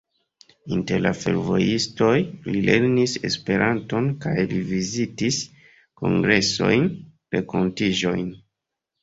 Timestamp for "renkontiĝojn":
7.39-8.27